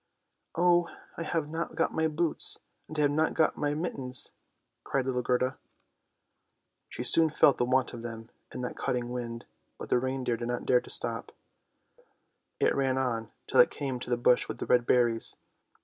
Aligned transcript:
"Oh, 0.55 0.89
I 1.15 1.21
have 1.21 1.47
not 1.47 1.75
got 1.75 1.93
my 1.93 2.07
boots, 2.07 2.57
and 2.87 2.97
I 2.97 3.01
have 3.03 3.11
not 3.11 3.35
got 3.35 3.55
my 3.55 3.75
mittens!" 3.75 4.31
cried 4.83 5.05
little 5.05 5.21
Gerda. 5.21 5.59
She 6.89 7.03
soon 7.03 7.29
felt 7.29 7.59
the 7.59 7.65
want 7.65 7.93
of 7.93 8.01
them 8.01 8.31
in 8.51 8.61
that 8.61 8.75
cutting 8.75 9.09
wind, 9.11 9.45
but 9.77 9.89
the 9.89 9.99
reindeer 9.99 10.37
did 10.37 10.47
not 10.47 10.65
dare 10.65 10.81
to 10.81 10.89
stop. 10.89 11.31
It 12.59 12.73
ran 12.73 12.97
on 12.97 13.29
till 13.45 13.59
it 13.59 13.69
came 13.69 13.99
to 13.99 14.09
the 14.09 14.17
bush 14.17 14.47
with 14.47 14.57
the 14.57 14.65
red 14.65 14.87
berries. 14.87 15.35